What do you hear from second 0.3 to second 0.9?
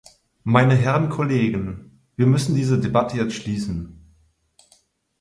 Meine